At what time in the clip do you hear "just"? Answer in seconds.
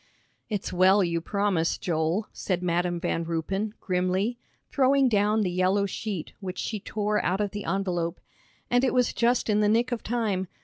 9.13-9.47